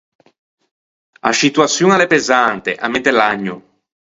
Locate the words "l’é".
1.99-2.11